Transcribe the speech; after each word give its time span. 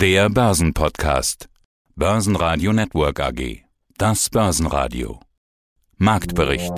Der 0.00 0.30
Börsenpodcast. 0.30 1.50
Börsenradio 1.94 2.72
Network 2.72 3.20
AG. 3.20 3.64
Das 3.98 4.30
Börsenradio. 4.30 5.20
Marktbericht. 5.98 6.72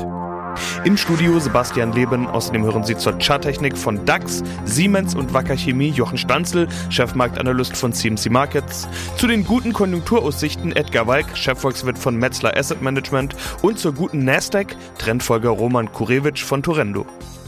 Im 0.83 0.96
Studio 0.96 1.38
Sebastian 1.38 1.92
Leben. 1.92 2.26
Außerdem 2.26 2.64
hören 2.64 2.82
Sie 2.82 2.96
zur 2.96 3.16
Charttechnik 3.20 3.78
von 3.78 4.04
DAX, 4.06 4.42
Siemens 4.64 5.14
und 5.14 5.32
Wacker 5.32 5.56
Chemie 5.56 5.90
Jochen 5.90 6.18
Stanzel, 6.18 6.66
Chefmarktanalyst 6.90 7.76
von 7.76 7.92
CMC 7.92 8.29
Markets. 8.29 8.88
Zu 9.16 9.29
den 9.29 9.45
guten 9.45 9.73
Konjunkturaussichten 9.73 10.75
Edgar 10.75 11.07
Walk, 11.07 11.39
Chefvolkswirt 11.39 11.98
von 11.98 12.16
Metzler 12.16 12.57
Asset 12.57 12.82
Management. 12.82 13.36
Und 13.62 13.79
zur 13.79 13.93
guten 13.93 14.25
Nasdaq, 14.25 14.75
Trendfolger 14.98 15.50
Roman 15.50 15.93
Kurewitsch 15.93 16.43
von 16.43 16.64
Torendo. 16.64 17.07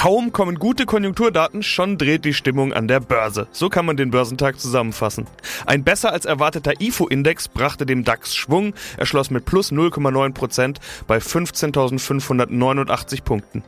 Kaum 0.00 0.32
kommen 0.32 0.58
gute 0.58 0.86
Konjunkturdaten, 0.86 1.62
schon 1.62 1.98
dreht 1.98 2.24
die 2.24 2.32
Stimmung 2.32 2.72
an 2.72 2.88
der 2.88 3.00
Börse. 3.00 3.48
So 3.52 3.68
kann 3.68 3.84
man 3.84 3.98
den 3.98 4.10
Börsentag 4.10 4.58
zusammenfassen. 4.58 5.26
Ein 5.66 5.84
besser 5.84 6.10
als 6.10 6.24
erwarteter 6.24 6.80
IFO-Index 6.80 7.48
brachte 7.48 7.84
dem 7.84 8.02
DAX 8.02 8.34
Schwung. 8.34 8.72
Er 8.96 9.04
schloss 9.04 9.30
mit 9.30 9.44
plus 9.44 9.72
0,9% 9.72 10.76
bei 11.06 11.18
15.589 11.18 13.24
Punkten. 13.24 13.62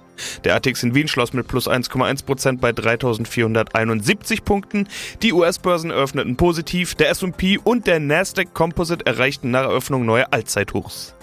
Der 0.45 0.57
ATX 0.57 0.83
in 0.83 0.95
Wien 0.95 1.07
schloss 1.07 1.35
mit 1.35 1.49
plus 1.49 1.69
1,1% 1.69 2.61
bei 2.61 2.71
3.471 2.71 4.43
Punkten. 4.43 4.89
Die 5.21 5.35
US-Börsen 5.35 5.93
öffneten 5.93 6.37
positiv. 6.37 6.95
Der 6.95 7.11
S&P 7.11 7.59
und 7.63 7.87
der 7.87 8.01
Nasdaq 8.01 8.55
Composite 8.55 9.05
erreichten 9.05 9.51
nach 9.51 9.65
Eröffnung 9.65 10.07
neue 10.07 10.33
Allzeithochs. 10.33 11.15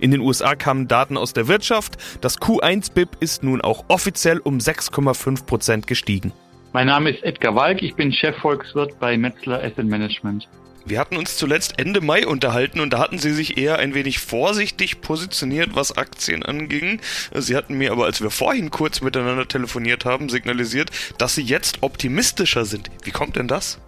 In 0.00 0.10
den 0.10 0.20
USA 0.20 0.54
kamen 0.54 0.88
Daten 0.88 1.16
aus 1.16 1.32
der 1.32 1.48
Wirtschaft. 1.48 1.96
Das 2.20 2.38
Q1-BIP 2.40 3.16
ist 3.20 3.42
nun 3.42 3.60
auch 3.60 3.84
offiziell 3.88 4.38
um 4.38 4.58
6,5 4.58 5.46
Prozent 5.46 5.86
gestiegen. 5.86 6.32
Mein 6.72 6.88
Name 6.88 7.10
ist 7.10 7.22
Edgar 7.22 7.54
Walk, 7.54 7.82
ich 7.82 7.94
bin 7.94 8.12
Chefvolkswirt 8.12 8.98
bei 8.98 9.16
Metzler 9.16 9.62
Asset 9.62 9.86
Management. 9.86 10.48
Wir 10.86 10.98
hatten 10.98 11.16
uns 11.16 11.38
zuletzt 11.38 11.78
Ende 11.78 12.02
Mai 12.02 12.26
unterhalten 12.26 12.80
und 12.80 12.92
da 12.92 12.98
hatten 12.98 13.18
Sie 13.18 13.32
sich 13.32 13.56
eher 13.56 13.78
ein 13.78 13.94
wenig 13.94 14.18
vorsichtig 14.18 15.00
positioniert, 15.00 15.70
was 15.74 15.96
Aktien 15.96 16.42
anging. 16.42 17.00
Sie 17.32 17.56
hatten 17.56 17.78
mir 17.78 17.92
aber, 17.92 18.04
als 18.04 18.20
wir 18.20 18.30
vorhin 18.30 18.70
kurz 18.70 19.00
miteinander 19.00 19.48
telefoniert 19.48 20.04
haben, 20.04 20.28
signalisiert, 20.28 20.90
dass 21.16 21.36
Sie 21.36 21.42
jetzt 21.42 21.82
optimistischer 21.82 22.66
sind. 22.66 22.90
Wie 23.02 23.12
kommt 23.12 23.36
denn 23.36 23.48
das? 23.48 23.78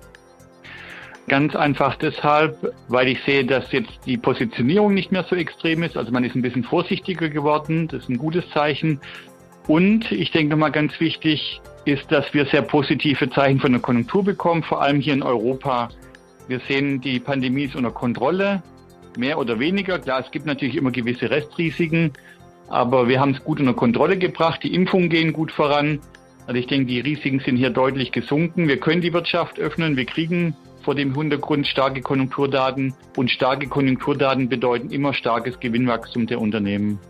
Ganz 1.29 1.57
einfach 1.57 1.97
deshalb, 1.97 2.73
weil 2.89 3.09
ich 3.09 3.21
sehe, 3.25 3.45
dass 3.45 3.73
jetzt 3.73 3.99
die 4.07 4.17
Positionierung 4.17 4.95
nicht 4.95 5.11
mehr 5.11 5.25
so 5.29 5.35
extrem 5.35 5.83
ist. 5.83 5.97
Also 5.97 6.13
man 6.13 6.23
ist 6.23 6.37
ein 6.37 6.43
bisschen 6.43 6.63
vorsichtiger 6.63 7.29
geworden. 7.29 7.89
Das 7.89 8.03
ist 8.03 8.09
ein 8.09 8.19
gutes 8.19 8.49
Zeichen. 8.51 9.01
Und 9.67 10.13
ich 10.13 10.31
denke 10.31 10.55
mal 10.55 10.71
ganz 10.71 11.01
wichtig 11.01 11.61
ist, 11.85 12.11
dass 12.13 12.33
wir 12.33 12.47
sehr 12.47 12.63
positive 12.63 13.29
Zeichen 13.31 13.59
von 13.59 13.73
der 13.73 13.81
Konjunktur 13.81 14.25
bekommen, 14.25 14.63
vor 14.63 14.83
allem 14.83 15.01
hier 15.01 15.15
in 15.15 15.23
Europa. 15.23 15.89
Wir 16.47 16.61
sehen, 16.61 17.01
die 17.01 17.19
Pandemie 17.19 17.65
ist 17.65 17.75
unter 17.75 17.91
Kontrolle, 17.91 18.63
mehr 19.19 19.39
oder 19.39 19.59
weniger. 19.59 19.99
Klar, 19.99 20.21
es 20.25 20.31
gibt 20.31 20.47
natürlich 20.47 20.77
immer 20.77 20.93
gewisse 20.93 21.29
Restrisiken, 21.29 22.13
aber 22.69 23.09
wir 23.09 23.21
haben 23.21 23.33
es 23.33 23.43
gut 23.43 23.59
unter 23.59 23.75
Kontrolle 23.75 24.17
gebracht. 24.17 24.63
Die 24.63 24.75
Impfungen 24.75 25.09
gehen 25.09 25.33
gut 25.33 25.51
voran. 25.51 25.99
Also 26.47 26.61
ich 26.61 26.69
denke, 26.69 26.87
die 26.87 27.01
Risiken 27.01 27.41
sind 27.41 27.57
hier 27.57 27.71
deutlich 27.71 28.13
gesunken. 28.13 28.69
Wir 28.69 28.79
können 28.79 29.01
die 29.01 29.13
Wirtschaft 29.13 29.59
öffnen. 29.59 29.97
Wir 29.97 30.05
kriegen 30.05 30.55
vor 30.87 30.95
dem 30.95 31.15
Hintergrund 31.15 31.67
starke 31.67 32.01
Konjunkturdaten. 32.01 32.95
Und 33.17 33.31
starke 33.31 33.67
Konjunkturdaten 33.67 34.49
bedeuten 34.49 34.91
immer 34.91 35.13
starkes 35.13 35.59
Gewinnwachstum 35.59 36.29
der 36.29 36.41
Unternehmen. 36.41 37.01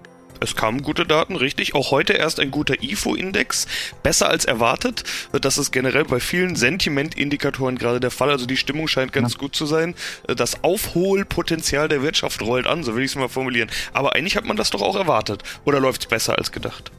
Es 0.41 0.57
kamen 0.57 0.83
gute 0.83 1.05
Daten, 1.05 1.37
richtig. 1.37 1.75
Auch 1.75 1.91
heute 1.91 2.15
erst 2.15 2.41
ein 2.41 2.51
guter 2.51 2.83
IFO-Index. 2.83 3.67
Besser 4.03 4.31
als 4.31 4.47
erwartet. 4.47 5.05
Das 5.43 5.59
ist 5.59 5.73
generell 5.73 6.05
bei 6.05 6.21
vielen 6.21 6.57
Sentimentindikatoren 6.57 7.77
gerade 7.77 8.01
der 8.01 8.11
Fall. 8.11 8.31
Also 8.31 8.47
die 8.47 8.57
Stimmung 8.57 8.89
scheint 8.89 9.13
ganz 9.13 9.35
ja. 9.35 9.41
gut 9.41 9.55
zu 9.55 9.67
sein. 9.67 9.95
Das 10.27 10.65
Aufholpotenzial 10.65 11.89
der 11.89 12.03
Wirtschaft 12.03 12.41
rollt 12.41 12.67
an, 12.67 12.83
so 12.83 12.97
will 12.97 13.05
ich 13.05 13.11
es 13.11 13.17
mal 13.17 13.29
formulieren. 13.29 13.71
Aber 13.93 14.15
eigentlich 14.15 14.37
hat 14.37 14.47
man 14.47 14.57
das 14.57 14.71
doch 14.71 14.83
auch 14.83 14.97
erwartet. 14.97 15.43
Oder 15.67 15.81
läuft 15.81 16.03
es 16.03 16.07
besser 16.07 16.39
als 16.39 16.51
gedacht? 16.51 16.91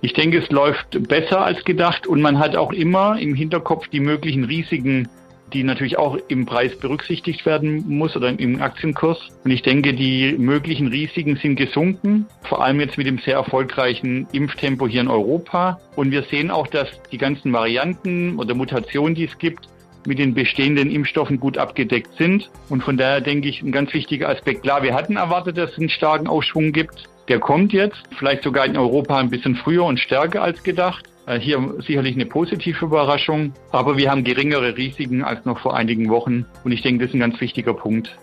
Ich 0.00 0.12
denke, 0.12 0.38
es 0.38 0.50
läuft 0.50 1.08
besser 1.08 1.44
als 1.44 1.64
gedacht 1.64 2.06
und 2.06 2.20
man 2.20 2.38
hat 2.38 2.54
auch 2.56 2.72
immer 2.72 3.18
im 3.18 3.34
Hinterkopf 3.34 3.88
die 3.88 4.00
möglichen 4.00 4.44
Risiken 4.44 5.08
die 5.52 5.62
natürlich 5.62 5.98
auch 5.98 6.18
im 6.28 6.46
Preis 6.46 6.76
berücksichtigt 6.76 7.46
werden 7.46 7.84
muss 7.88 8.16
oder 8.16 8.28
im 8.28 8.60
Aktienkurs. 8.60 9.18
Und 9.44 9.50
ich 9.50 9.62
denke, 9.62 9.94
die 9.94 10.34
möglichen 10.38 10.88
Risiken 10.88 11.36
sind 11.36 11.56
gesunken, 11.56 12.26
vor 12.42 12.64
allem 12.64 12.80
jetzt 12.80 12.98
mit 12.98 13.06
dem 13.06 13.18
sehr 13.18 13.34
erfolgreichen 13.34 14.26
Impftempo 14.32 14.88
hier 14.88 15.02
in 15.02 15.08
Europa. 15.08 15.80
Und 15.94 16.10
wir 16.10 16.22
sehen 16.24 16.50
auch, 16.50 16.66
dass 16.66 16.88
die 17.12 17.18
ganzen 17.18 17.52
Varianten 17.52 18.38
oder 18.38 18.54
Mutationen, 18.54 19.14
die 19.14 19.24
es 19.24 19.38
gibt, 19.38 19.68
mit 20.06 20.18
den 20.18 20.34
bestehenden 20.34 20.90
Impfstoffen 20.90 21.40
gut 21.40 21.58
abgedeckt 21.58 22.16
sind. 22.16 22.50
Und 22.68 22.82
von 22.82 22.96
daher 22.96 23.20
denke 23.20 23.48
ich, 23.48 23.62
ein 23.62 23.72
ganz 23.72 23.92
wichtiger 23.92 24.28
Aspekt. 24.28 24.62
Klar, 24.62 24.82
wir 24.82 24.94
hatten 24.94 25.16
erwartet, 25.16 25.58
dass 25.58 25.72
es 25.72 25.78
einen 25.78 25.88
starken 25.88 26.28
Aufschwung 26.28 26.72
gibt. 26.72 27.08
Der 27.28 27.40
kommt 27.40 27.72
jetzt, 27.72 28.00
vielleicht 28.16 28.44
sogar 28.44 28.66
in 28.66 28.76
Europa 28.76 29.18
ein 29.18 29.30
bisschen 29.30 29.56
früher 29.56 29.84
und 29.84 29.98
stärker 29.98 30.42
als 30.42 30.62
gedacht. 30.62 31.06
Äh, 31.26 31.40
hier 31.40 31.74
sicherlich 31.84 32.14
eine 32.14 32.26
positive 32.26 32.84
Überraschung, 32.84 33.52
aber 33.72 33.96
wir 33.96 34.10
haben 34.10 34.22
geringere 34.22 34.76
Risiken 34.76 35.22
als 35.22 35.44
noch 35.44 35.58
vor 35.58 35.76
einigen 35.76 36.08
Wochen 36.08 36.46
und 36.64 36.72
ich 36.72 36.82
denke, 36.82 37.04
das 37.04 37.10
ist 37.10 37.14
ein 37.14 37.20
ganz 37.20 37.40
wichtiger 37.40 37.74
Punkt. 37.74 38.16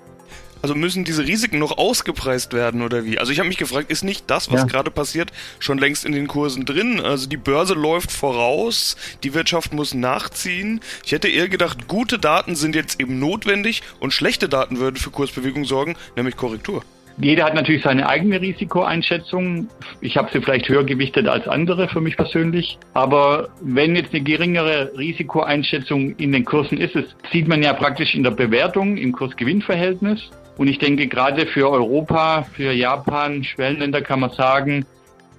Also 0.62 0.75
müssen 0.75 1.03
diese 1.03 1.28
Risiken 1.28 1.59
noch 1.59 1.78
ausgepreist 1.78 2.53
werden 2.53 2.84
oder 2.84 3.03
wie? 3.03 3.19
Also 3.19 3.34
ich 3.34 3.40
habe 3.40 3.50
mich 3.50 3.58
gefragt, 3.58 3.92
ist 3.92 4.06
nicht 4.06 4.30
das, 4.30 4.50
was 4.50 4.62
ja. 4.62 4.68
gerade 4.68 4.92
passiert, 4.92 5.34
schon 5.59 5.78
längst 5.78 6.06
in 6.06 6.13
den 6.13 6.28
Kursen 6.28 6.63
drin? 6.63 7.02
Also 7.02 7.28
die 7.28 7.36
Börse 7.36 7.74
läuft 7.74 8.13
voraus, 8.13 8.96
die 9.24 9.34
Wirtschaft 9.34 9.74
muss 9.74 9.94
nachziehen. 9.94 10.80
Ich 11.03 11.12
hätte 11.12 11.28
eher 11.28 11.50
gedacht, 11.50 11.90
gute 11.90 12.18
Daten 12.18 12.56
sind 12.56 12.75
jetzt 12.75 13.02
eben 13.02 13.19
notwendig 13.19 13.84
und 14.00 14.13
schlechte 14.13 14.47
Daten 14.47 14.80
würden 14.80 14.96
für 14.96 15.09
Kursbewegung 15.09 15.66
sorgen, 15.66 15.97
nämlich 16.16 16.38
Korrektur. 16.38 16.86
Jeder 17.18 17.46
hat 17.46 17.53
natürlich 17.53 17.84
seine 17.84 18.07
eigene 18.07 18.41
Risikoeinschätzung. 18.41 19.68
Ich 20.01 20.18
habe 20.18 20.29
sie 20.31 20.41
vielleicht 20.41 20.68
höher 20.68 20.84
gewichtet 20.84 21.28
als 21.28 21.47
andere 21.47 21.88
für 21.88 22.01
mich 22.01 22.18
persönlich. 22.18 22.79
Aber 22.94 23.50
wenn 23.62 23.96
jetzt 23.96 24.13
eine 24.13 24.24
geringere 24.24 24.91
Risikoeinschätzung 24.97 26.16
in 26.16 26.31
den 26.31 26.44
Kursen 26.44 26.79
ist, 26.79 26.96
das 26.96 27.06
sieht 27.31 27.47
man 27.47 27.62
ja 27.62 27.74
praktisch 27.74 28.16
in 28.16 28.24
der 28.24 28.31
Bewertung 28.31 28.97
im 28.97 29.12
Kurs-Gewinn-Verhältnis. 29.12 30.31
Und 30.57 30.68
ich 30.68 30.79
denke, 30.79 31.07
gerade 31.07 31.46
für 31.47 31.69
Europa, 31.69 32.44
für 32.53 32.72
Japan, 32.72 33.44
Schwellenländer 33.44 34.01
kann 34.01 34.19
man 34.19 34.31
sagen, 34.31 34.85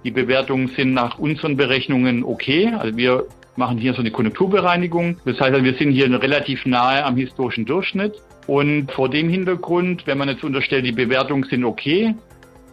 die 0.04 0.10
Bewertungen 0.10 0.68
sind 0.68 0.92
nach 0.92 1.18
unseren 1.18 1.56
Berechnungen 1.56 2.24
okay. 2.24 2.72
Also 2.78 2.96
wir 2.96 3.26
machen 3.56 3.78
hier 3.78 3.94
so 3.94 4.00
eine 4.00 4.10
Konjunkturbereinigung. 4.10 5.18
Das 5.24 5.40
heißt, 5.40 5.62
wir 5.62 5.74
sind 5.74 5.92
hier 5.92 6.10
relativ 6.20 6.66
nahe 6.66 7.04
am 7.04 7.16
historischen 7.16 7.64
Durchschnitt. 7.64 8.14
Und 8.46 8.92
vor 8.92 9.08
dem 9.08 9.28
Hintergrund, 9.28 10.06
wenn 10.06 10.18
man 10.18 10.28
jetzt 10.28 10.44
unterstellt, 10.44 10.84
die 10.84 10.92
Bewertungen 10.92 11.44
sind 11.44 11.64
okay, 11.64 12.14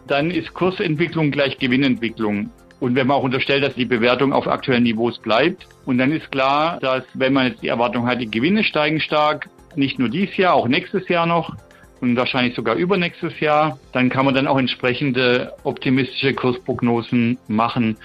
dann 0.06 0.30
ist 0.30 0.52
Kursentwicklung 0.52 1.30
gleich 1.30 1.58
Gewinnentwicklung. 1.58 2.50
Und 2.80 2.96
wenn 2.96 3.06
man 3.06 3.16
auch 3.16 3.22
unterstellt, 3.22 3.62
dass 3.62 3.74
die 3.74 3.84
Bewertung 3.84 4.32
auf 4.32 4.48
aktuellen 4.48 4.82
Niveaus 4.82 5.18
bleibt, 5.20 5.66
und 5.84 5.98
dann 5.98 6.12
ist 6.12 6.30
klar, 6.30 6.78
dass 6.80 7.04
wenn 7.14 7.32
man 7.32 7.48
jetzt 7.48 7.62
die 7.62 7.68
Erwartung 7.68 8.06
hat, 8.06 8.20
die 8.20 8.30
Gewinne 8.30 8.64
steigen 8.64 9.00
stark, 9.00 9.48
nicht 9.76 9.98
nur 9.98 10.08
dieses 10.08 10.36
Jahr, 10.36 10.54
auch 10.54 10.68
nächstes 10.68 11.08
Jahr 11.08 11.26
noch 11.26 11.54
und 12.00 12.16
wahrscheinlich 12.16 12.54
sogar 12.54 12.74
übernächstes 12.74 13.38
Jahr, 13.40 13.78
dann 13.92 14.10
kann 14.10 14.24
man 14.24 14.34
dann 14.34 14.48
auch 14.48 14.58
entsprechende 14.58 15.52
optimistische 15.62 16.34
Kursprognosen 16.34 17.38
machen. 17.46 17.96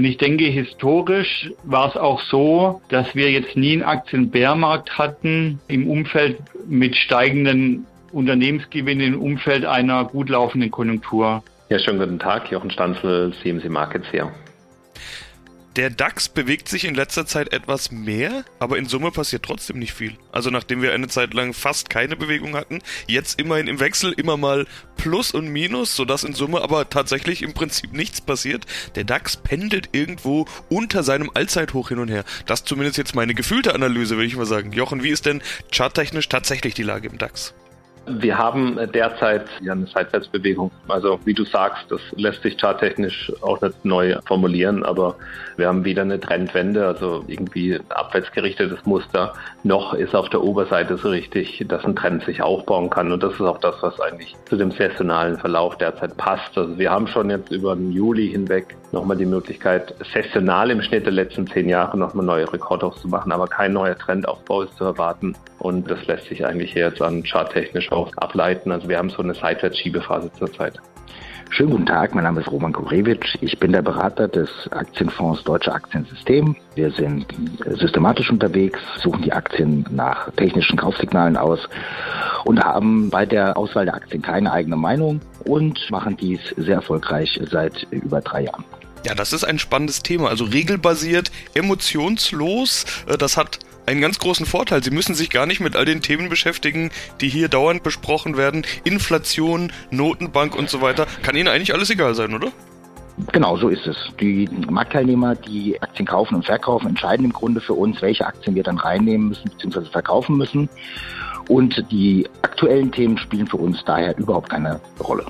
Und 0.00 0.06
ich 0.06 0.16
denke, 0.16 0.44
historisch 0.44 1.50
war 1.62 1.90
es 1.90 1.96
auch 1.98 2.22
so, 2.22 2.80
dass 2.88 3.14
wir 3.14 3.30
jetzt 3.30 3.54
nie 3.54 3.74
einen 3.74 3.82
Aktienbärmarkt 3.82 4.96
hatten 4.96 5.60
im 5.68 5.90
Umfeld 5.90 6.38
mit 6.66 6.96
steigenden 6.96 7.84
Unternehmensgewinnen 8.10 9.12
im 9.12 9.20
Umfeld 9.20 9.66
einer 9.66 10.06
gut 10.06 10.30
laufenden 10.30 10.70
Konjunktur. 10.70 11.42
Ja, 11.68 11.78
schönen 11.78 11.98
guten 11.98 12.18
Tag, 12.18 12.50
Jochen 12.50 12.70
Stanzel, 12.70 13.34
CMC 13.42 13.68
Markets 13.68 14.06
hier. 14.10 14.32
Der 15.76 15.88
DAX 15.88 16.28
bewegt 16.28 16.68
sich 16.68 16.84
in 16.84 16.96
letzter 16.96 17.26
Zeit 17.26 17.52
etwas 17.52 17.92
mehr, 17.92 18.44
aber 18.58 18.76
in 18.76 18.86
Summe 18.86 19.12
passiert 19.12 19.44
trotzdem 19.44 19.78
nicht 19.78 19.92
viel. 19.92 20.16
Also 20.32 20.50
nachdem 20.50 20.82
wir 20.82 20.92
eine 20.92 21.06
Zeit 21.06 21.32
lang 21.32 21.54
fast 21.54 21.88
keine 21.88 22.16
Bewegung 22.16 22.56
hatten, 22.56 22.80
jetzt 23.06 23.38
immerhin 23.38 23.68
im 23.68 23.78
Wechsel 23.78 24.12
immer 24.12 24.36
mal 24.36 24.66
Plus 24.96 25.30
und 25.30 25.46
Minus, 25.46 25.94
sodass 25.94 26.24
in 26.24 26.34
Summe 26.34 26.60
aber 26.60 26.90
tatsächlich 26.90 27.42
im 27.42 27.54
Prinzip 27.54 27.92
nichts 27.92 28.20
passiert. 28.20 28.66
Der 28.96 29.04
DAX 29.04 29.36
pendelt 29.36 29.90
irgendwo 29.92 30.46
unter 30.68 31.04
seinem 31.04 31.30
Allzeithoch 31.34 31.90
hin 31.90 32.00
und 32.00 32.08
her. 32.08 32.24
Das 32.46 32.64
zumindest 32.64 32.98
jetzt 32.98 33.14
meine 33.14 33.34
gefühlte 33.34 33.72
Analyse, 33.72 34.16
würde 34.16 34.26
ich 34.26 34.36
mal 34.36 34.46
sagen. 34.46 34.72
Jochen, 34.72 35.04
wie 35.04 35.10
ist 35.10 35.24
denn 35.24 35.40
charttechnisch 35.72 36.28
tatsächlich 36.28 36.74
die 36.74 36.82
Lage 36.82 37.06
im 37.06 37.18
DAX? 37.18 37.54
Wir 38.06 38.38
haben 38.38 38.78
derzeit 38.92 39.46
ja 39.60 39.72
eine 39.72 39.86
Seitwärtsbewegung. 39.86 40.70
Also 40.88 41.20
wie 41.24 41.34
du 41.34 41.44
sagst, 41.44 41.90
das 41.90 42.00
lässt 42.16 42.42
sich 42.42 42.58
charttechnisch 42.58 43.32
auch 43.42 43.60
nicht 43.60 43.84
neu 43.84 44.16
formulieren, 44.26 44.82
aber 44.84 45.16
wir 45.56 45.68
haben 45.68 45.84
wieder 45.84 46.02
eine 46.02 46.18
Trendwende, 46.18 46.86
also 46.86 47.24
irgendwie 47.26 47.74
ein 47.74 47.84
abwärtsgerichtetes 47.90 48.84
Muster. 48.86 49.34
Noch 49.62 49.94
ist 49.94 50.14
auf 50.14 50.28
der 50.30 50.42
Oberseite 50.42 50.96
so 50.96 51.10
richtig, 51.10 51.64
dass 51.68 51.84
ein 51.84 51.94
Trend 51.94 52.24
sich 52.24 52.42
aufbauen 52.42 52.90
kann 52.90 53.12
und 53.12 53.22
das 53.22 53.34
ist 53.34 53.42
auch 53.42 53.58
das, 53.58 53.76
was 53.82 54.00
eigentlich 54.00 54.34
zu 54.46 54.56
dem 54.56 54.70
saisonalen 54.70 55.36
Verlauf 55.36 55.76
derzeit 55.76 56.16
passt. 56.16 56.56
Also 56.56 56.78
wir 56.78 56.90
haben 56.90 57.06
schon 57.06 57.30
jetzt 57.30 57.50
über 57.52 57.76
den 57.76 57.92
Juli 57.92 58.30
hinweg 58.30 58.76
nochmal 58.92 59.16
die 59.16 59.26
Möglichkeit, 59.26 59.94
saisonal 60.12 60.70
im 60.70 60.82
Schnitt 60.82 61.06
der 61.06 61.12
letzten 61.12 61.46
zehn 61.46 61.68
Jahre 61.68 61.96
nochmal 61.96 62.26
neue 62.26 62.52
Rekordhochs 62.52 63.00
zu 63.02 63.08
machen, 63.08 63.32
aber 63.32 63.46
kein 63.46 63.72
neuer 63.72 63.96
Trendaufbau 63.96 64.62
ist 64.62 64.76
zu 64.76 64.84
erwarten 64.84 65.36
und 65.58 65.90
das 65.90 66.06
lässt 66.06 66.26
sich 66.26 66.44
eigentlich 66.46 66.74
jetzt 66.74 67.00
an 67.02 67.22
charttechnisch 67.22 67.90
auch 67.92 68.12
ableiten. 68.16 68.72
Also 68.72 68.88
wir 68.88 68.98
haben 68.98 69.10
so 69.10 69.22
eine 69.22 69.34
Seitwärtsschiebephase 69.34 70.32
zurzeit. 70.32 70.80
Schönen 71.52 71.70
guten 71.70 71.86
Tag, 71.86 72.14
mein 72.14 72.22
Name 72.22 72.40
ist 72.40 72.50
Roman 72.50 72.72
Kurewitsch. 72.72 73.36
Ich 73.40 73.58
bin 73.58 73.72
der 73.72 73.82
Berater 73.82 74.28
des 74.28 74.48
Aktienfonds 74.70 75.42
Deutsche 75.42 75.72
Aktiensystem. 75.72 76.54
Wir 76.76 76.92
sind 76.92 77.26
systematisch 77.66 78.30
unterwegs, 78.30 78.78
suchen 79.02 79.22
die 79.22 79.32
Aktien 79.32 79.84
nach 79.90 80.30
technischen 80.36 80.78
Kaufsignalen 80.78 81.36
aus 81.36 81.68
und 82.44 82.62
haben 82.62 83.10
bei 83.10 83.26
der 83.26 83.56
Auswahl 83.56 83.84
der 83.84 83.94
Aktien 83.94 84.22
keine 84.22 84.52
eigene 84.52 84.76
Meinung 84.76 85.20
und 85.44 85.90
machen 85.90 86.16
dies 86.16 86.40
sehr 86.56 86.76
erfolgreich 86.76 87.40
seit 87.50 87.84
über 87.90 88.20
drei 88.20 88.44
Jahren. 88.44 88.64
Ja, 89.04 89.14
das 89.14 89.32
ist 89.32 89.44
ein 89.44 89.58
spannendes 89.58 90.02
Thema. 90.02 90.28
Also 90.28 90.44
regelbasiert, 90.44 91.30
emotionslos. 91.54 92.84
Äh, 93.06 93.16
das 93.16 93.36
hat 93.36 93.58
einen 93.86 94.00
ganz 94.00 94.18
großen 94.18 94.46
Vorteil. 94.46 94.82
Sie 94.82 94.90
müssen 94.90 95.14
sich 95.14 95.30
gar 95.30 95.46
nicht 95.46 95.60
mit 95.60 95.74
all 95.74 95.84
den 95.84 96.02
Themen 96.02 96.28
beschäftigen, 96.28 96.90
die 97.20 97.28
hier 97.28 97.48
dauernd 97.48 97.82
besprochen 97.82 98.36
werden. 98.36 98.64
Inflation, 98.84 99.72
Notenbank 99.90 100.54
und 100.54 100.68
so 100.70 100.80
weiter. 100.80 101.06
Kann 101.22 101.36
Ihnen 101.36 101.48
eigentlich 101.48 101.74
alles 101.74 101.90
egal 101.90 102.14
sein, 102.14 102.34
oder? 102.34 102.52
Genau, 103.32 103.56
so 103.56 103.68
ist 103.68 103.86
es. 103.86 103.96
Die 104.20 104.48
Marktteilnehmer, 104.68 105.34
die 105.34 105.80
Aktien 105.82 106.06
kaufen 106.06 106.36
und 106.36 106.46
verkaufen, 106.46 106.88
entscheiden 106.88 107.24
im 107.26 107.32
Grunde 107.32 107.60
für 107.60 107.74
uns, 107.74 108.00
welche 108.00 108.26
Aktien 108.26 108.54
wir 108.54 108.62
dann 108.62 108.78
reinnehmen 108.78 109.28
müssen 109.28 109.50
bzw. 109.50 109.90
verkaufen 109.90 110.36
müssen. 110.36 110.68
Und 111.48 111.84
die 111.90 112.28
aktuellen 112.42 112.92
Themen 112.92 113.18
spielen 113.18 113.46
für 113.46 113.56
uns 113.56 113.82
daher 113.84 114.16
überhaupt 114.16 114.50
keine 114.50 114.80
Rolle. 115.00 115.26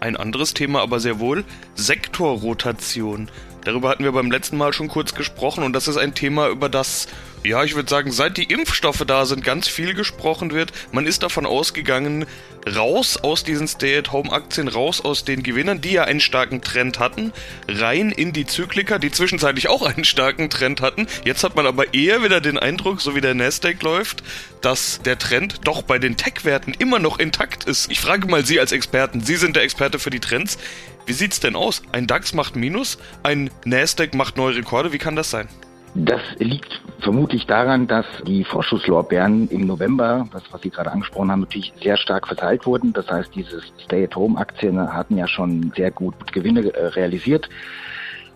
Ein 0.00 0.16
anderes 0.16 0.54
Thema 0.54 0.82
aber 0.82 1.00
sehr 1.00 1.18
wohl, 1.18 1.44
Sektorrotation. 1.74 3.30
Darüber 3.64 3.88
hatten 3.88 4.04
wir 4.04 4.12
beim 4.12 4.30
letzten 4.30 4.56
Mal 4.56 4.72
schon 4.72 4.88
kurz 4.88 5.14
gesprochen 5.14 5.64
und 5.64 5.72
das 5.72 5.88
ist 5.88 5.96
ein 5.96 6.14
Thema, 6.14 6.48
über 6.48 6.68
das 6.68 7.08
ja, 7.46 7.64
ich 7.64 7.74
würde 7.74 7.88
sagen, 7.88 8.10
seit 8.10 8.36
die 8.36 8.44
Impfstoffe 8.44 9.04
da 9.06 9.24
sind, 9.24 9.44
ganz 9.44 9.68
viel 9.68 9.94
gesprochen 9.94 10.52
wird. 10.52 10.72
Man 10.92 11.06
ist 11.06 11.22
davon 11.22 11.46
ausgegangen, 11.46 12.26
raus 12.74 13.16
aus 13.16 13.44
diesen 13.44 13.68
Stay-at-Home-Aktien, 13.68 14.68
raus 14.68 15.00
aus 15.00 15.24
den 15.24 15.42
Gewinnern, 15.42 15.80
die 15.80 15.92
ja 15.92 16.04
einen 16.04 16.20
starken 16.20 16.60
Trend 16.60 16.98
hatten, 16.98 17.32
rein 17.68 18.10
in 18.10 18.32
die 18.32 18.46
Zykliker, 18.46 18.98
die 18.98 19.12
zwischenzeitlich 19.12 19.68
auch 19.68 19.82
einen 19.82 20.04
starken 20.04 20.50
Trend 20.50 20.80
hatten. 20.80 21.06
Jetzt 21.24 21.44
hat 21.44 21.54
man 21.54 21.66
aber 21.66 21.94
eher 21.94 22.22
wieder 22.22 22.40
den 22.40 22.58
Eindruck, 22.58 23.00
so 23.00 23.14
wie 23.14 23.20
der 23.20 23.34
Nasdaq 23.34 23.82
läuft, 23.82 24.22
dass 24.60 25.00
der 25.02 25.18
Trend 25.18 25.60
doch 25.64 25.82
bei 25.82 25.98
den 25.98 26.16
Tech-Werten 26.16 26.74
immer 26.74 26.98
noch 26.98 27.18
intakt 27.18 27.64
ist. 27.64 27.90
Ich 27.90 28.00
frage 28.00 28.26
mal 28.26 28.44
Sie 28.44 28.58
als 28.58 28.72
Experten, 28.72 29.20
Sie 29.20 29.36
sind 29.36 29.54
der 29.54 29.62
Experte 29.62 29.98
für 29.98 30.10
die 30.10 30.20
Trends. 30.20 30.58
Wie 31.06 31.12
sieht's 31.12 31.38
denn 31.38 31.54
aus? 31.54 31.82
Ein 31.92 32.08
DAX 32.08 32.32
macht 32.34 32.56
Minus, 32.56 32.98
ein 33.22 33.50
Nasdaq 33.64 34.14
macht 34.14 34.36
neue 34.36 34.56
Rekorde, 34.56 34.92
wie 34.92 34.98
kann 34.98 35.14
das 35.14 35.30
sein? 35.30 35.48
Das 35.94 36.20
liegt 36.38 36.82
vermutlich 37.00 37.46
daran, 37.46 37.86
dass 37.86 38.06
die 38.26 38.44
Vorschusslorbeeren 38.44 39.48
im 39.48 39.66
November, 39.66 40.26
das 40.32 40.42
was 40.50 40.62
Sie 40.62 40.70
gerade 40.70 40.92
angesprochen 40.92 41.30
haben, 41.30 41.40
natürlich 41.40 41.72
sehr 41.82 41.96
stark 41.96 42.26
verteilt 42.26 42.66
wurden. 42.66 42.92
Das 42.92 43.10
heißt, 43.10 43.34
diese 43.34 43.60
Stay-at-Home-Aktien 43.84 44.92
hatten 44.92 45.16
ja 45.16 45.26
schon 45.28 45.72
sehr 45.76 45.90
gut 45.90 46.32
Gewinne 46.32 46.72
äh, 46.72 46.86
realisiert. 46.88 47.48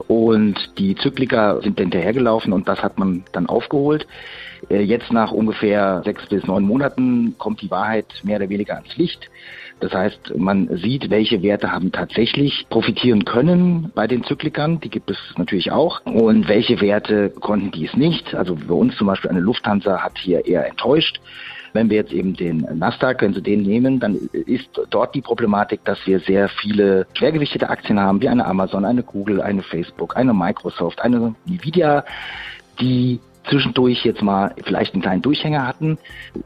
Und 0.08 0.78
die 0.78 0.94
Zyklika 0.94 1.60
sind 1.60 1.78
hinterhergelaufen 1.78 2.52
und 2.52 2.68
das 2.68 2.82
hat 2.82 2.98
man 2.98 3.24
dann 3.32 3.46
aufgeholt. 3.46 4.06
Äh, 4.70 4.82
jetzt 4.82 5.12
nach 5.12 5.32
ungefähr 5.32 6.02
sechs 6.04 6.26
bis 6.26 6.46
neun 6.46 6.64
Monaten 6.64 7.34
kommt 7.38 7.60
die 7.60 7.70
Wahrheit 7.70 8.06
mehr 8.22 8.36
oder 8.36 8.48
weniger 8.48 8.76
ans 8.76 8.96
Licht. 8.96 9.28
Das 9.80 9.92
heißt, 9.92 10.36
man 10.36 10.68
sieht, 10.76 11.10
welche 11.10 11.42
Werte 11.42 11.72
haben 11.72 11.90
tatsächlich 11.90 12.66
profitieren 12.68 13.24
können 13.24 13.90
bei 13.94 14.06
den 14.06 14.22
Zyklikern. 14.24 14.78
Die 14.80 14.90
gibt 14.90 15.10
es 15.10 15.18
natürlich 15.38 15.72
auch. 15.72 16.04
Und 16.04 16.48
welche 16.48 16.80
Werte 16.82 17.30
konnten 17.30 17.70
dies 17.70 17.94
nicht. 17.94 18.34
Also 18.34 18.56
bei 18.56 18.74
uns 18.74 18.96
zum 18.96 19.06
Beispiel 19.06 19.30
eine 19.30 19.40
Lufthansa 19.40 20.02
hat 20.02 20.18
hier 20.18 20.46
eher 20.46 20.66
enttäuscht. 20.66 21.20
Wenn 21.72 21.88
wir 21.88 21.98
jetzt 21.98 22.12
eben 22.12 22.34
den 22.34 22.66
Nasdaq, 22.74 23.22
wenn 23.22 23.32
Sie 23.32 23.42
den 23.42 23.62
nehmen, 23.62 24.00
dann 24.00 24.16
ist 24.32 24.68
dort 24.90 25.14
die 25.14 25.22
Problematik, 25.22 25.84
dass 25.84 26.04
wir 26.04 26.18
sehr 26.20 26.48
viele 26.48 27.06
schwergewichtete 27.14 27.70
Aktien 27.70 27.98
haben, 27.98 28.20
wie 28.20 28.28
eine 28.28 28.44
Amazon, 28.44 28.84
eine 28.84 29.04
Google, 29.04 29.40
eine 29.40 29.62
Facebook, 29.62 30.16
eine 30.16 30.34
Microsoft, 30.34 31.00
eine 31.00 31.34
Nvidia, 31.46 32.04
die 32.80 33.20
zwischendurch 33.50 34.04
jetzt 34.04 34.22
mal 34.22 34.54
vielleicht 34.64 34.94
einen 34.94 35.02
kleinen 35.02 35.22
Durchhänger 35.22 35.66
hatten, 35.66 35.98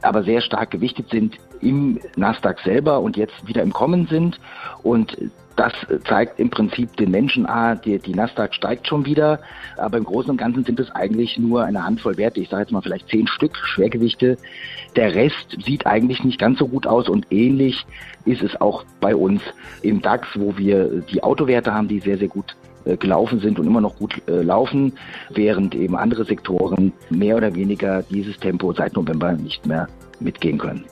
aber 0.02 0.24
sehr 0.24 0.40
stark 0.40 0.70
gewichtet 0.70 1.10
sind 1.10 1.36
im 1.60 2.00
Nasdaq 2.16 2.60
selber 2.60 3.00
und 3.00 3.16
jetzt 3.16 3.46
wieder 3.46 3.62
im 3.62 3.72
Kommen 3.72 4.06
sind. 4.06 4.40
Und 4.82 5.16
das 5.56 5.72
zeigt 6.08 6.40
im 6.40 6.50
Prinzip 6.50 6.96
den 6.96 7.10
Menschen, 7.12 7.46
ah, 7.46 7.76
die, 7.76 7.98
die 7.98 8.14
Nasdaq 8.14 8.54
steigt 8.54 8.88
schon 8.88 9.06
wieder, 9.06 9.38
aber 9.76 9.98
im 9.98 10.04
Großen 10.04 10.30
und 10.30 10.36
Ganzen 10.36 10.64
sind 10.64 10.80
es 10.80 10.90
eigentlich 10.90 11.38
nur 11.38 11.64
eine 11.64 11.84
Handvoll 11.84 12.16
Werte, 12.16 12.40
ich 12.40 12.48
sage 12.48 12.62
jetzt 12.62 12.72
mal 12.72 12.82
vielleicht 12.82 13.08
zehn 13.08 13.28
Stück 13.28 13.56
Schwergewichte. 13.56 14.36
Der 14.96 15.14
Rest 15.14 15.56
sieht 15.64 15.86
eigentlich 15.86 16.24
nicht 16.24 16.40
ganz 16.40 16.58
so 16.58 16.66
gut 16.66 16.86
aus 16.86 17.08
und 17.08 17.26
ähnlich 17.30 17.86
ist 18.24 18.42
es 18.42 18.60
auch 18.60 18.84
bei 19.00 19.14
uns 19.14 19.42
im 19.82 20.02
DAX, 20.02 20.26
wo 20.34 20.56
wir 20.56 21.02
die 21.02 21.22
Autowerte 21.22 21.72
haben, 21.72 21.86
die 21.86 22.00
sehr, 22.00 22.18
sehr 22.18 22.28
gut 22.28 22.56
gelaufen 22.96 23.40
sind 23.40 23.58
und 23.58 23.66
immer 23.66 23.80
noch 23.80 23.96
gut 23.96 24.22
äh, 24.28 24.42
laufen, 24.42 24.92
während 25.30 25.74
eben 25.74 25.96
andere 25.96 26.24
Sektoren 26.24 26.92
mehr 27.10 27.36
oder 27.36 27.54
weniger 27.54 28.02
dieses 28.02 28.38
Tempo 28.38 28.72
seit 28.72 28.94
November 28.94 29.32
nicht 29.32 29.66
mehr 29.66 29.88
mitgehen 30.20 30.58
können. 30.58 30.84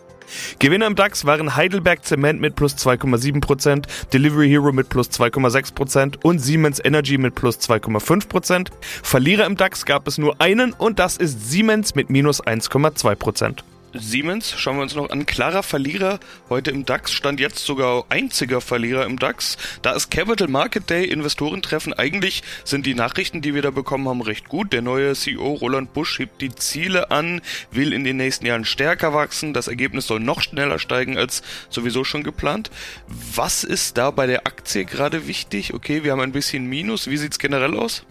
Gewinner 0.59 0.87
im 0.87 0.95
DAX 0.95 1.25
waren 1.25 1.57
Heidelberg 1.57 2.05
Zement 2.05 2.41
mit 2.41 2.57
plus 2.57 2.75
2,7%, 2.77 3.85
Delivery 4.13 4.49
Hero 4.49 4.73
mit 4.73 4.89
plus 4.89 5.11
2,6% 5.11 6.17
und 6.23 6.39
Siemens 6.39 6.81
Energy 6.83 7.19
mit 7.19 7.35
plus 7.35 7.59
2,5%. 7.59 8.69
Verlierer 8.81 9.47
im 9.47 9.57
DAX 9.57 9.85
gab 9.85 10.09
es 10.09 10.19
nur 10.19 10.41
einen 10.41 10.73
und 10.73 10.99
das 10.99 11.17
ist 11.17 11.51
Siemens 11.51 11.95
mit 11.95 12.11
minus 12.11 12.43
1,2%. 12.43 13.59
Siemens, 13.95 14.55
schauen 14.57 14.77
wir 14.77 14.83
uns 14.83 14.95
noch 14.95 15.11
an. 15.11 15.27
Klarer 15.27 15.63
Verlierer 15.63 16.19
heute 16.49 16.71
im 16.71 16.87
DAX, 16.87 17.13
stand 17.13 17.41
jetzt 17.41 17.59
sogar 17.59 18.07
einziger 18.09 18.61
Verlierer 18.61 19.05
im 19.05 19.19
DAX. 19.19 19.59
Da 19.83 19.93
ist 19.93 20.11
Capital 20.11 20.49
Market 20.49 20.89
Day, 20.89 21.05
Investorentreffen. 21.05 21.93
Eigentlich 21.93 22.43
sind 22.65 22.87
die 22.87 22.95
Nachrichten, 22.95 23.43
die 23.43 23.55
wir 23.55 23.61
da 23.61 23.71
bekommen 23.71 24.09
haben, 24.09 24.23
recht 24.23 24.49
gut. 24.49 24.73
Der 24.73 24.81
neue 24.81 25.15
CEO 25.15 25.53
Roland 25.55 25.93
Busch 25.93 26.19
hebt 26.19 26.41
die 26.41 26.55
Ziele 26.55 27.11
an, 27.11 27.43
will 27.71 27.93
in 27.93 28.05
den 28.05 28.17
nächsten 28.17 28.47
Jahren 28.47 28.65
stärker 28.65 29.13
wachsen. 29.13 29.53
Das 29.53 29.69
Ergebnis 29.69 30.07
soll 30.07 30.21
noch 30.21 30.41
schneller 30.41 30.79
steigen 30.79 31.19
als 31.19 31.43
sowieso 31.69 32.05
schon 32.05 32.23
geplant. 32.23 32.71
Was 33.09 33.63
ist 33.63 33.99
da 33.99 34.11
bei 34.11 34.27
der 34.27 34.47
Aktie 34.47 34.87
gerade 34.87 35.27
wichtig? 35.27 35.75
Okay, 35.75 36.03
wir 36.03 36.13
haben 36.13 36.21
ein 36.21 36.33
bisschen 36.33 36.67
Minus. 36.67 37.09
Wie 37.09 37.19
sieht's 37.19 37.39
generell 37.39 37.77
aus? 37.77 38.05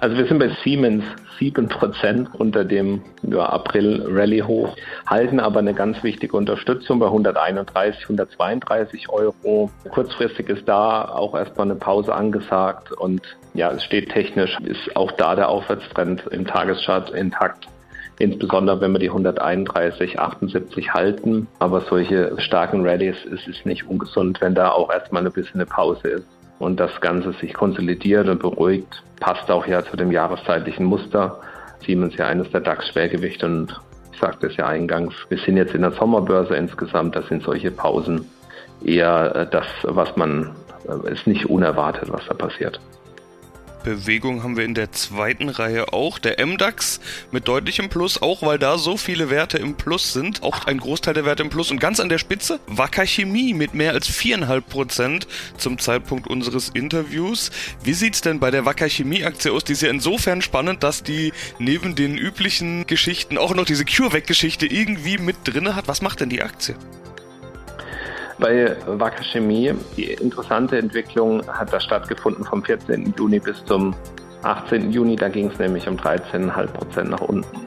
Also 0.00 0.16
wir 0.16 0.26
sind 0.26 0.38
bei 0.38 0.50
Siemens 0.62 1.02
7% 1.40 2.28
unter 2.34 2.64
dem 2.64 3.02
ja, 3.22 3.46
April-Rally 3.46 4.40
hoch, 4.40 4.76
halten 5.08 5.40
aber 5.40 5.58
eine 5.58 5.74
ganz 5.74 6.04
wichtige 6.04 6.36
Unterstützung 6.36 7.00
bei 7.00 7.06
131, 7.06 8.04
132 8.04 9.08
Euro. 9.08 9.70
Kurzfristig 9.90 10.48
ist 10.50 10.68
da 10.68 11.08
auch 11.08 11.34
erstmal 11.34 11.66
eine 11.66 11.74
Pause 11.74 12.14
angesagt 12.14 12.92
und 12.92 13.22
ja, 13.54 13.72
es 13.72 13.82
steht 13.82 14.10
technisch, 14.10 14.56
ist 14.60 14.94
auch 14.94 15.10
da 15.12 15.34
der 15.34 15.48
Aufwärtstrend 15.48 16.24
im 16.30 16.46
Tageschart 16.46 17.10
intakt. 17.10 17.66
Insbesondere 18.20 18.80
wenn 18.80 18.92
wir 18.92 19.00
die 19.00 19.10
131, 19.10 20.18
78 20.18 20.92
halten. 20.92 21.46
Aber 21.58 21.80
solche 21.82 22.34
starken 22.38 22.86
Rallies 22.86 23.24
ist 23.24 23.48
es 23.48 23.64
nicht 23.64 23.88
ungesund, 23.88 24.40
wenn 24.40 24.54
da 24.54 24.70
auch 24.70 24.92
erstmal 24.92 25.24
ein 25.24 25.32
bisschen 25.32 25.60
eine 25.60 25.66
Pause 25.66 26.08
ist 26.08 26.37
und 26.58 26.80
das 26.80 27.00
Ganze 27.00 27.32
sich 27.34 27.54
konsolidiert 27.54 28.28
und 28.28 28.40
beruhigt, 28.40 29.02
passt 29.20 29.50
auch 29.50 29.66
ja 29.66 29.84
zu 29.84 29.96
dem 29.96 30.10
jahreszeitlichen 30.10 30.84
Muster. 30.84 31.40
Siemens 31.84 32.16
ja 32.16 32.26
eines 32.26 32.50
der 32.50 32.60
DAX-Schwergewichte 32.60 33.46
und 33.46 33.80
ich 34.12 34.18
sagte 34.18 34.48
es 34.48 34.56
ja 34.56 34.66
eingangs, 34.66 35.14
wir 35.28 35.38
sind 35.38 35.56
jetzt 35.56 35.74
in 35.74 35.82
der 35.82 35.92
Sommerbörse 35.92 36.56
insgesamt, 36.56 37.14
da 37.14 37.22
sind 37.22 37.42
solche 37.42 37.70
Pausen 37.70 38.26
eher 38.84 39.34
äh, 39.34 39.46
das, 39.48 39.66
was 39.84 40.16
man, 40.16 40.56
äh, 40.88 41.12
ist 41.12 41.26
nicht 41.26 41.46
unerwartet, 41.46 42.10
was 42.10 42.26
da 42.26 42.34
passiert. 42.34 42.80
Bewegung 43.88 44.42
haben 44.42 44.56
wir 44.56 44.64
in 44.64 44.74
der 44.74 44.92
zweiten 44.92 45.48
Reihe 45.48 45.92
auch. 45.92 46.18
Der 46.18 46.44
MDAX 46.44 47.00
mit 47.30 47.48
deutlichem 47.48 47.88
Plus, 47.88 48.20
auch 48.20 48.42
weil 48.42 48.58
da 48.58 48.78
so 48.78 48.96
viele 48.96 49.30
Werte 49.30 49.58
im 49.58 49.74
Plus 49.74 50.12
sind. 50.12 50.42
Auch 50.42 50.66
ein 50.66 50.78
Großteil 50.78 51.14
der 51.14 51.24
Werte 51.24 51.42
im 51.42 51.50
Plus. 51.50 51.70
Und 51.70 51.80
ganz 51.80 52.00
an 52.00 52.08
der 52.08 52.18
Spitze 52.18 52.60
Wacker 52.66 53.06
Chemie 53.06 53.54
mit 53.54 53.74
mehr 53.74 53.92
als 53.92 54.06
viereinhalb 54.06 54.68
Prozent 54.68 55.26
zum 55.56 55.78
Zeitpunkt 55.78 56.28
unseres 56.28 56.68
Interviews. 56.68 57.50
Wie 57.82 57.94
sieht's 57.94 58.20
denn 58.20 58.40
bei 58.40 58.50
der 58.50 58.64
Wacker 58.66 58.88
Chemie 58.88 59.24
Aktie 59.24 59.52
aus? 59.52 59.64
Die 59.64 59.72
ist 59.72 59.82
ja 59.82 59.90
insofern 59.90 60.42
spannend, 60.42 60.82
dass 60.82 61.02
die 61.02 61.32
neben 61.58 61.94
den 61.94 62.18
üblichen 62.18 62.86
Geschichten 62.86 63.38
auch 63.38 63.54
noch 63.54 63.64
diese 63.64 63.84
CureVac 63.84 64.26
Geschichte 64.26 64.66
irgendwie 64.66 65.18
mit 65.18 65.36
drinne 65.44 65.74
hat. 65.74 65.88
Was 65.88 66.02
macht 66.02 66.20
denn 66.20 66.28
die 66.28 66.42
Aktie? 66.42 66.76
Bei 68.38 68.76
Wacker 68.86 69.24
Chemie, 69.24 69.74
die 69.96 70.12
interessante 70.12 70.78
Entwicklung 70.78 71.44
hat 71.48 71.72
da 71.72 71.80
stattgefunden 71.80 72.44
vom 72.44 72.62
14. 72.62 73.14
Juni 73.18 73.40
bis 73.40 73.64
zum 73.64 73.94
18. 74.42 74.92
Juni. 74.92 75.16
Da 75.16 75.28
ging 75.28 75.50
es 75.50 75.58
nämlich 75.58 75.88
um 75.88 75.96
13,5 75.96 76.66
Prozent 76.68 77.10
nach 77.10 77.20
unten. 77.20 77.66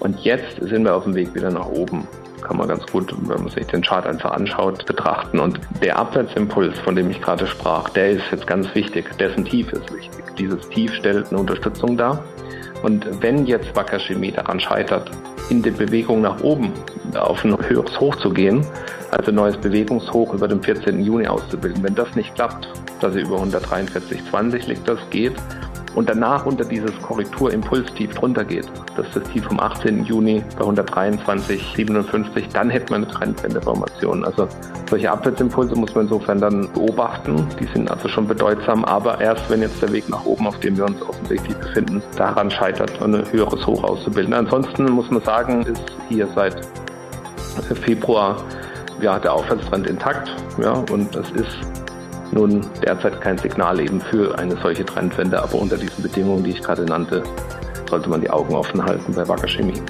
Und 0.00 0.18
jetzt 0.20 0.60
sind 0.60 0.84
wir 0.84 0.94
auf 0.94 1.04
dem 1.04 1.14
Weg 1.14 1.34
wieder 1.34 1.50
nach 1.50 1.66
oben. 1.66 2.08
Kann 2.48 2.56
man 2.56 2.66
ganz 2.66 2.86
gut, 2.86 3.14
wenn 3.28 3.42
man 3.42 3.50
sich 3.50 3.66
den 3.66 3.82
Chart 3.82 4.06
einfach 4.06 4.30
anschaut, 4.30 4.86
betrachten. 4.86 5.38
Und 5.38 5.60
der 5.82 5.98
Abwärtsimpuls, 5.98 6.78
von 6.78 6.96
dem 6.96 7.10
ich 7.10 7.20
gerade 7.20 7.46
sprach, 7.46 7.90
der 7.90 8.12
ist 8.12 8.22
jetzt 8.30 8.46
ganz 8.46 8.74
wichtig. 8.74 9.04
Dessen 9.18 9.44
Tief 9.44 9.70
ist 9.70 9.92
wichtig. 9.92 10.24
Dieses 10.38 10.66
Tief 10.70 10.94
stellt 10.94 11.28
eine 11.28 11.40
Unterstützung 11.40 11.98
dar. 11.98 12.24
Und 12.82 13.06
wenn 13.20 13.44
jetzt 13.44 13.76
Wacker 13.76 13.98
Chemie 13.98 14.32
daran 14.32 14.58
scheitert, 14.60 15.10
in 15.50 15.62
der 15.62 15.72
Bewegung 15.72 16.22
nach 16.22 16.40
oben 16.40 16.72
auf 17.18 17.44
ein 17.44 17.54
höheres 17.68 18.00
Hoch 18.00 18.16
zu 18.16 18.30
gehen, 18.30 18.66
also 19.10 19.30
ein 19.30 19.34
neues 19.34 19.58
Bewegungshoch 19.58 20.32
über 20.32 20.48
den 20.48 20.62
14. 20.62 21.02
Juni 21.02 21.26
auszubilden, 21.26 21.82
wenn 21.82 21.94
das 21.94 22.14
nicht 22.16 22.34
klappt, 22.34 22.66
dass 23.00 23.14
er 23.14 23.22
über 23.22 23.36
143,20 23.36 24.68
liegt, 24.68 24.88
das 24.88 24.98
geht, 25.10 25.34
und 25.94 26.08
danach 26.08 26.46
unter 26.46 26.64
dieses 26.64 26.92
Korrekturimpuls-Tief 27.02 28.14
drunter 28.14 28.44
geht, 28.44 28.66
das 28.96 29.06
ist 29.06 29.16
das 29.16 29.24
Tief 29.30 29.44
vom 29.44 29.58
18. 29.60 30.04
Juni 30.04 30.44
bei 30.58 30.64
123,57, 30.64 32.52
dann 32.52 32.70
hätte 32.70 32.92
man 32.92 33.04
eine 33.04 33.12
Trendwendeformation. 33.12 34.24
Also 34.24 34.48
solche 34.88 35.10
Abwärtsimpulse 35.10 35.74
muss 35.74 35.94
man 35.94 36.04
insofern 36.04 36.40
dann 36.40 36.72
beobachten. 36.72 37.46
Die 37.60 37.66
sind 37.74 37.90
also 37.90 38.08
schon 38.08 38.26
bedeutsam, 38.26 38.84
aber 38.84 39.20
erst 39.20 39.48
wenn 39.50 39.62
jetzt 39.62 39.80
der 39.82 39.92
Weg 39.92 40.08
nach 40.08 40.24
oben, 40.24 40.46
auf 40.46 40.58
dem 40.60 40.76
wir 40.76 40.84
uns 40.84 41.00
offensichtlich 41.02 41.56
befinden, 41.56 42.02
daran 42.16 42.50
scheitert, 42.50 43.02
ein 43.02 43.22
höheres 43.32 43.66
Hoch 43.66 43.82
auszubilden. 43.84 44.34
Ansonsten 44.34 44.84
muss 44.90 45.10
man 45.10 45.22
sagen, 45.22 45.62
ist 45.62 45.82
hier 46.08 46.28
seit 46.34 46.66
Februar 47.82 48.36
ja, 49.00 49.18
der 49.18 49.32
Aufwärtstrend 49.32 49.86
intakt. 49.86 50.30
Ja, 50.60 50.72
und 50.90 51.14
das 51.14 51.30
ist 51.32 51.56
nun 52.32 52.64
derzeit 52.82 53.20
kein 53.20 53.38
Signal 53.38 53.80
eben 53.80 54.00
für 54.00 54.38
eine 54.38 54.56
solche 54.60 54.84
Trendwende, 54.84 55.42
aber 55.42 55.54
unter 55.54 55.76
diesen 55.76 56.02
Bedingungen, 56.02 56.44
die 56.44 56.50
ich 56.50 56.62
gerade 56.62 56.84
nannte, 56.84 57.22
sollte 57.88 58.08
man 58.08 58.20
die 58.20 58.30
Augen 58.30 58.54
offen 58.54 58.82
halten 58.82 59.12
bei 59.14 59.26
Wacker 59.26 59.48
Chemie. 59.48 59.82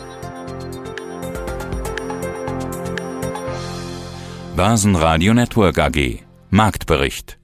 Basen 4.56 4.96
Network 5.34 5.78
AG 5.78 6.20
Marktbericht 6.50 7.37